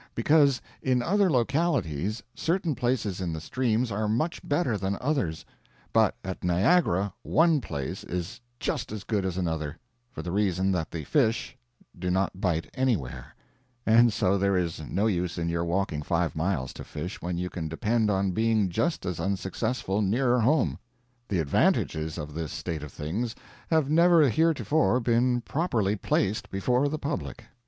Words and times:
Because, 0.15 0.59
in 0.81 1.03
other 1.03 1.29
localities, 1.29 2.23
certain 2.33 2.73
places 2.73 3.21
in 3.21 3.31
the 3.33 3.39
streams 3.39 3.91
are 3.91 4.07
much 4.07 4.41
better 4.43 4.75
than 4.75 4.97
others; 4.99 5.45
but 5.93 6.15
at 6.23 6.43
Niagara 6.43 7.13
one 7.21 7.61
place 7.61 8.03
is 8.05 8.41
just 8.59 8.91
as 8.91 9.03
good 9.03 9.25
as 9.25 9.37
another, 9.37 9.77
for 10.11 10.23
the 10.23 10.31
reason 10.31 10.71
that 10.71 10.89
the 10.89 11.03
fish 11.03 11.55
do 11.99 12.09
not 12.09 12.41
bite 12.41 12.67
anywhere, 12.73 13.35
and 13.85 14.11
so 14.11 14.39
there 14.39 14.57
is 14.57 14.79
no 14.89 15.05
use 15.05 15.37
in 15.37 15.49
your 15.49 15.65
walking 15.65 16.01
five 16.01 16.35
miles 16.35 16.73
to 16.73 16.83
fish, 16.83 17.21
when 17.21 17.37
you 17.37 17.51
can 17.51 17.67
depend 17.67 18.09
on 18.09 18.31
being 18.31 18.69
just 18.69 19.05
as 19.05 19.19
unsuccessful 19.19 20.01
nearer 20.01 20.39
home. 20.39 20.79
The 21.27 21.37
advantages 21.37 22.17
of 22.17 22.33
this 22.33 22.51
state 22.51 22.81
of 22.81 22.91
things 22.91 23.35
have 23.69 23.87
never 23.91 24.27
heretofore 24.29 24.99
been 24.99 25.41
properly 25.41 25.95
placed 25.95 26.49
before 26.49 26.89
the 26.89 26.97
public. 26.97 27.43